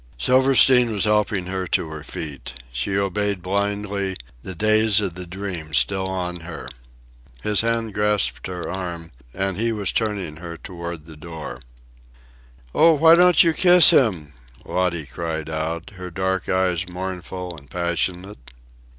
Silverstein 0.17 0.91
was 0.91 1.03
helping 1.03 1.45
her 1.45 1.67
to 1.67 1.89
her 1.91 2.01
feet. 2.01 2.53
She 2.71 2.97
obeyed 2.97 3.43
blindly, 3.43 4.15
the 4.41 4.55
daze 4.55 4.99
of 4.99 5.13
the 5.13 5.27
dream 5.27 5.75
still 5.75 6.07
on 6.07 6.39
her. 6.39 6.67
His 7.43 7.61
hand 7.61 7.93
grasped 7.93 8.47
her 8.47 8.67
arm 8.67 9.11
and 9.31 9.57
he 9.57 9.71
was 9.71 9.91
turning 9.91 10.37
her 10.37 10.57
toward 10.57 11.05
the 11.05 11.15
door. 11.15 11.59
"Oh, 12.73 12.93
why 12.93 13.13
don't 13.13 13.43
you 13.43 13.53
kiss 13.53 13.91
him?" 13.91 14.33
Lottie 14.65 15.05
cried 15.05 15.51
out, 15.51 15.91
her 15.91 16.09
dark 16.09 16.49
eyes 16.49 16.89
mournful 16.89 17.55
and 17.55 17.69
passionate. 17.69 18.39